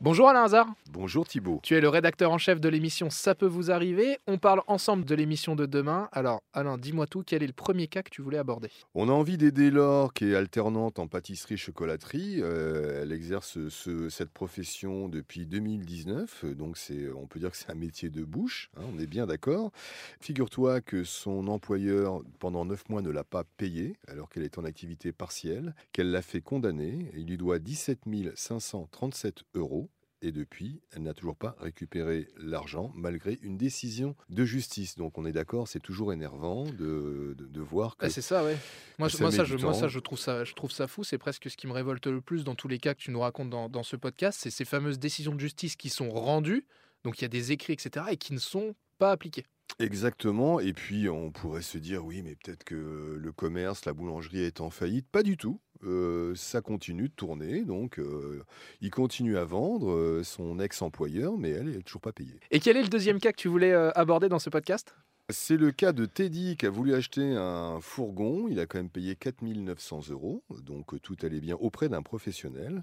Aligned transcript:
Bonjour 0.00 0.28
Alain 0.28 0.44
Hazard. 0.44 0.68
Bonjour 0.92 1.26
Thibault. 1.26 1.58
Tu 1.64 1.74
es 1.74 1.80
le 1.80 1.88
rédacteur 1.88 2.30
en 2.30 2.38
chef 2.38 2.60
de 2.60 2.68
l'émission 2.68 3.10
Ça 3.10 3.34
peut 3.34 3.46
vous 3.48 3.72
arriver. 3.72 4.18
On 4.28 4.38
parle 4.38 4.62
ensemble 4.68 5.04
de 5.04 5.12
l'émission 5.16 5.56
de 5.56 5.66
demain. 5.66 6.08
Alors 6.12 6.40
Alain, 6.52 6.78
dis-moi 6.78 7.08
tout, 7.08 7.24
quel 7.26 7.42
est 7.42 7.48
le 7.48 7.52
premier 7.52 7.88
cas 7.88 8.04
que 8.04 8.10
tu 8.10 8.22
voulais 8.22 8.38
aborder? 8.38 8.70
On 8.94 9.08
a 9.08 9.12
envie 9.12 9.36
d'aider 9.38 9.72
Laure, 9.72 10.12
qui 10.14 10.26
est 10.26 10.36
alternante 10.36 11.00
en 11.00 11.08
pâtisserie-chocolaterie. 11.08 12.36
Euh, 12.42 13.02
elle 13.02 13.10
exerce 13.10 13.58
ce- 13.68 14.08
cette 14.08 14.30
profession 14.30 15.08
depuis 15.08 15.46
2019, 15.46 16.44
donc 16.44 16.78
c'est, 16.78 17.10
on 17.10 17.26
peut 17.26 17.40
dire 17.40 17.50
que 17.50 17.56
c'est 17.56 17.70
un 17.70 17.74
métier 17.74 18.08
de 18.08 18.22
bouche, 18.22 18.70
hein, 18.76 18.82
on 18.94 19.00
est 19.00 19.06
bien 19.08 19.26
d'accord. 19.26 19.72
Figure-toi 20.20 20.80
que 20.80 21.02
son 21.02 21.48
employeur, 21.48 22.20
pendant 22.38 22.64
neuf 22.64 22.88
mois, 22.88 23.02
ne 23.02 23.10
l'a 23.10 23.24
pas 23.24 23.42
payée, 23.56 23.96
alors 24.06 24.28
qu'elle 24.28 24.44
est 24.44 24.58
en 24.58 24.64
activité 24.64 25.10
partielle, 25.10 25.74
qu'elle 25.92 26.12
l'a 26.12 26.22
fait 26.22 26.40
condamner. 26.40 27.10
Il 27.16 27.26
lui 27.26 27.36
doit 27.36 27.58
17 27.58 28.02
537 28.36 29.42
euros. 29.54 29.90
Et 30.20 30.32
depuis, 30.32 30.80
elle 30.90 31.04
n'a 31.04 31.14
toujours 31.14 31.36
pas 31.36 31.54
récupéré 31.60 32.26
l'argent, 32.36 32.90
malgré 32.96 33.38
une 33.42 33.56
décision 33.56 34.16
de 34.30 34.44
justice. 34.44 34.96
Donc 34.96 35.16
on 35.16 35.24
est 35.26 35.32
d'accord, 35.32 35.68
c'est 35.68 35.78
toujours 35.80 36.12
énervant 36.12 36.64
de, 36.64 37.34
de- 37.38 37.46
de 37.46 37.60
voir 37.60 37.96
que... 37.96 38.06
Ah, 38.06 38.10
C'est 38.10 38.20
ça, 38.20 38.42
ouais. 38.44 38.56
Moi, 38.98 39.08
ça 39.10 39.18
moi, 39.22 39.30
ça, 39.30 39.44
je, 39.44 39.56
moi, 39.56 39.74
ça, 39.74 39.86
je 39.86 39.98
trouve 40.00 40.18
ça, 40.18 40.42
je 40.44 40.54
trouve 40.54 40.72
ça 40.72 40.88
fou. 40.88 41.04
C'est 41.04 41.18
presque 41.18 41.48
ce 41.48 41.56
qui 41.56 41.68
me 41.68 41.72
révolte 41.72 42.08
le 42.08 42.20
plus 42.20 42.42
dans 42.42 42.56
tous 42.56 42.66
les 42.68 42.78
cas 42.78 42.94
que 42.94 43.00
tu 43.00 43.12
nous 43.12 43.20
racontes 43.20 43.50
dans, 43.50 43.68
dans 43.68 43.84
ce 43.84 43.94
podcast. 43.94 44.40
C'est 44.42 44.50
ces 44.50 44.64
fameuses 44.64 44.98
décisions 44.98 45.34
de 45.34 45.40
justice 45.40 45.76
qui 45.76 45.88
sont 45.88 46.10
rendues. 46.10 46.66
Donc 47.04 47.18
il 47.20 47.22
y 47.22 47.24
a 47.26 47.28
des 47.28 47.52
écrits, 47.52 47.74
etc. 47.74 48.06
et 48.10 48.16
qui 48.16 48.32
ne 48.32 48.40
sont 48.40 48.74
pas 48.98 49.12
appliqués. 49.12 49.44
Exactement. 49.78 50.58
Et 50.60 50.72
puis, 50.72 51.08
on 51.08 51.30
pourrait 51.30 51.62
se 51.62 51.78
dire, 51.78 52.04
oui, 52.04 52.22
mais 52.22 52.34
peut-être 52.34 52.64
que 52.64 53.16
le 53.20 53.32
commerce, 53.32 53.84
la 53.84 53.92
boulangerie 53.92 54.40
est 54.40 54.60
en 54.60 54.70
faillite. 54.70 55.06
Pas 55.08 55.22
du 55.22 55.36
tout. 55.36 55.60
Euh, 55.84 56.34
ça 56.34 56.60
continue 56.60 57.08
de 57.08 57.14
tourner. 57.14 57.62
Donc, 57.64 57.98
euh, 57.98 58.42
il 58.80 58.90
continue 58.90 59.36
à 59.36 59.44
vendre 59.44 59.90
euh, 59.90 60.22
son 60.24 60.58
ex-employeur, 60.58 61.38
mais 61.38 61.50
elle 61.50 61.68
est 61.68 61.82
toujours 61.82 62.00
pas 62.00 62.12
payée. 62.12 62.40
Et 62.50 62.60
quel 62.60 62.76
est 62.76 62.82
le 62.82 62.88
deuxième 62.88 63.20
cas 63.20 63.32
que 63.32 63.36
tu 63.36 63.48
voulais 63.48 63.72
aborder 63.72 64.28
dans 64.28 64.38
ce 64.38 64.50
podcast? 64.50 64.94
C'est 65.30 65.58
le 65.58 65.72
cas 65.72 65.92
de 65.92 66.06
Teddy 66.06 66.56
qui 66.56 66.64
a 66.64 66.70
voulu 66.70 66.94
acheter 66.94 67.34
un 67.36 67.80
fourgon. 67.82 68.48
Il 68.48 68.58
a 68.60 68.66
quand 68.66 68.78
même 68.78 68.88
payé 68.88 69.14
4900 69.14 70.08
euros. 70.08 70.42
Donc, 70.64 70.94
euh, 70.94 70.98
tout 70.98 71.16
allait 71.22 71.40
bien 71.40 71.54
auprès 71.56 71.90
d'un 71.90 72.00
professionnel. 72.00 72.82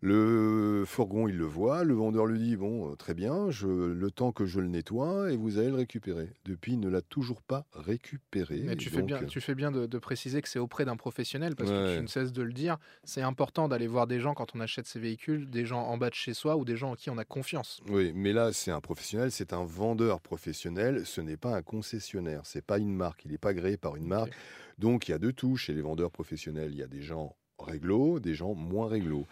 Le 0.00 0.84
fourgon, 0.86 1.28
il 1.28 1.36
le 1.36 1.44
voit. 1.44 1.84
Le 1.84 1.92
vendeur 1.94 2.24
lui 2.24 2.38
dit 2.38 2.56
Bon, 2.56 2.90
euh, 2.90 2.94
très 2.94 3.12
bien, 3.12 3.50
je, 3.50 3.66
le 3.66 4.10
temps 4.10 4.32
que 4.32 4.46
je 4.46 4.60
le 4.60 4.68
nettoie 4.68 5.30
et 5.30 5.36
vous 5.36 5.58
allez 5.58 5.68
le 5.68 5.76
récupérer. 5.76 6.30
Depuis, 6.46 6.72
il 6.72 6.80
ne 6.80 6.88
l'a 6.88 7.02
toujours 7.02 7.42
pas 7.42 7.66
récupéré. 7.74 8.62
Mais 8.64 8.76
tu, 8.76 8.88
fais 8.88 9.02
bien, 9.02 9.22
euh, 9.22 9.26
tu 9.26 9.42
fais 9.42 9.54
bien 9.54 9.70
de, 9.70 9.84
de 9.84 9.98
préciser 9.98 10.40
que 10.40 10.48
c'est 10.48 10.58
auprès 10.58 10.86
d'un 10.86 10.96
professionnel 10.96 11.54
parce 11.54 11.70
que 11.70 11.96
tu 11.96 12.02
ne 12.02 12.06
cesses 12.06 12.32
de 12.32 12.42
le 12.42 12.52
dire. 12.52 12.78
C'est 13.04 13.22
important 13.22 13.68
d'aller 13.68 13.86
voir 13.86 14.06
des 14.06 14.20
gens 14.20 14.32
quand 14.32 14.54
on 14.54 14.60
achète 14.60 14.86
ces 14.86 15.00
véhicules, 15.00 15.50
des 15.50 15.66
gens 15.66 15.82
en 15.82 15.98
bas 15.98 16.08
de 16.08 16.14
chez 16.14 16.32
soi 16.32 16.56
ou 16.56 16.64
des 16.64 16.76
gens 16.76 16.92
en 16.92 16.94
qui 16.96 17.10
on 17.10 17.18
a 17.18 17.24
confiance. 17.24 17.82
Oui, 17.88 18.12
mais 18.14 18.32
là, 18.32 18.52
c'est 18.52 18.70
un 18.70 18.80
professionnel, 18.80 19.30
c'est 19.30 19.52
un 19.52 19.64
vendeur 19.64 20.20
professionnel, 20.20 21.04
ce 21.04 21.20
n'est 21.20 21.36
pas 21.36 21.54
un 21.56 21.62
concessionnaire, 21.74 22.42
c'est 22.44 22.64
pas 22.64 22.78
une 22.78 22.94
marque, 22.94 23.24
il 23.24 23.32
n'est 23.32 23.38
pas 23.38 23.50
agréé 23.50 23.76
par 23.76 23.96
une 23.96 24.06
marque. 24.06 24.32
Donc, 24.78 25.08
il 25.08 25.10
y 25.10 25.14
a 25.14 25.18
de 25.18 25.30
tout 25.30 25.56
chez 25.56 25.74
les 25.74 25.82
vendeurs 25.82 26.10
professionnels. 26.10 26.70
Il 26.72 26.78
y 26.78 26.82
a 26.82 26.86
des 26.86 27.02
gens 27.02 27.34
réglo, 27.58 28.20
des 28.20 28.34
gens 28.34 28.54
moins 28.54 28.88
réglo. 28.88 29.26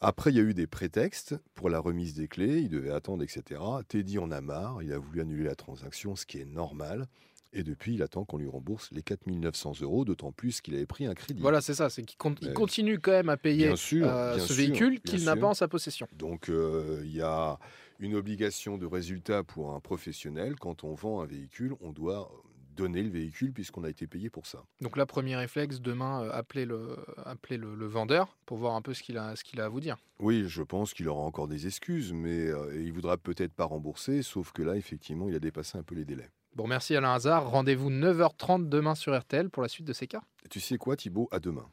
Après, 0.00 0.30
il 0.30 0.36
y 0.36 0.40
a 0.40 0.42
eu 0.42 0.54
des 0.54 0.66
prétextes 0.66 1.36
pour 1.54 1.70
la 1.70 1.78
remise 1.78 2.14
des 2.14 2.28
clés, 2.28 2.60
il 2.60 2.68
devait 2.68 2.90
attendre, 2.90 3.22
etc. 3.22 3.60
Teddy 3.88 4.18
en 4.18 4.30
a 4.30 4.40
marre, 4.40 4.82
il 4.82 4.92
a 4.92 4.98
voulu 4.98 5.20
annuler 5.20 5.44
la 5.44 5.54
transaction, 5.54 6.16
ce 6.16 6.26
qui 6.26 6.38
est 6.40 6.44
normal. 6.44 7.06
Et 7.56 7.62
depuis, 7.62 7.94
il 7.94 8.02
attend 8.02 8.24
qu'on 8.24 8.36
lui 8.38 8.48
rembourse 8.48 8.90
les 8.92 9.02
4900 9.02 9.74
euros, 9.82 10.04
d'autant 10.04 10.32
plus 10.32 10.60
qu'il 10.60 10.74
avait 10.74 10.86
pris 10.86 11.06
un 11.06 11.14
crédit. 11.14 11.40
Voilà, 11.40 11.60
c'est 11.60 11.74
ça. 11.74 11.88
C'est 11.88 12.02
qu'il 12.02 12.18
con- 12.18 12.34
continue 12.54 12.98
quand 12.98 13.12
même 13.12 13.28
à 13.28 13.36
payer 13.36 13.66
Bien 13.68 13.76
sûr, 13.76 14.06
euh, 14.08 14.34
bien 14.34 14.44
ce 14.44 14.52
sûr, 14.52 14.56
véhicule 14.66 15.00
qu'il 15.00 15.24
n'a 15.24 15.36
pas 15.36 15.46
en 15.46 15.54
sa 15.54 15.68
possession. 15.68 16.08
Donc, 16.18 16.48
euh, 16.48 17.00
il 17.04 17.14
y 17.14 17.22
a 17.22 17.58
une 18.00 18.16
obligation 18.16 18.76
de 18.76 18.86
résultat 18.86 19.44
pour 19.44 19.72
un 19.72 19.80
professionnel. 19.80 20.56
Quand 20.56 20.82
on 20.84 20.94
vend 20.94 21.20
un 21.20 21.26
véhicule, 21.26 21.74
on 21.80 21.92
doit 21.92 22.28
donner 22.76 23.04
le 23.04 23.08
véhicule 23.08 23.52
puisqu'on 23.52 23.84
a 23.84 23.88
été 23.88 24.08
payé 24.08 24.30
pour 24.30 24.46
ça. 24.46 24.64
Donc 24.80 24.96
là, 24.96 25.06
premier 25.06 25.36
réflexe, 25.36 25.80
demain, 25.80 26.24
euh, 26.24 26.30
appelez, 26.32 26.64
le, 26.64 26.96
appelez 27.24 27.56
le, 27.56 27.76
le 27.76 27.86
vendeur 27.86 28.36
pour 28.46 28.56
voir 28.58 28.74
un 28.74 28.82
peu 28.82 28.94
ce 28.94 29.02
qu'il 29.04 29.16
a, 29.16 29.36
ce 29.36 29.44
qu'il 29.44 29.60
a 29.60 29.66
à 29.66 29.68
vous 29.68 29.78
dire. 29.78 29.96
Oui, 30.18 30.46
je 30.48 30.62
pense 30.64 30.92
qu'il 30.92 31.06
aura 31.08 31.22
encore 31.22 31.46
des 31.46 31.68
excuses, 31.68 32.12
mais 32.12 32.48
euh, 32.48 32.82
il 32.82 32.92
voudra 32.92 33.16
peut-être 33.16 33.52
pas 33.54 33.64
rembourser, 33.64 34.22
sauf 34.22 34.50
que 34.50 34.62
là, 34.62 34.74
effectivement, 34.76 35.28
il 35.28 35.36
a 35.36 35.38
dépassé 35.38 35.78
un 35.78 35.84
peu 35.84 35.94
les 35.94 36.04
délais. 36.04 36.28
Bon, 36.56 36.68
merci 36.68 36.94
Alain 36.94 37.14
Hazard. 37.14 37.50
Rendez-vous 37.50 37.90
9h30 37.90 38.68
demain 38.68 38.94
sur 38.94 39.18
RTL 39.18 39.50
pour 39.50 39.62
la 39.62 39.68
suite 39.68 39.86
de 39.86 39.92
ces 39.92 40.06
cas. 40.06 40.22
Tu 40.50 40.60
sais 40.60 40.78
quoi, 40.78 40.96
Thibaut? 40.96 41.28
À 41.32 41.40
demain. 41.40 41.66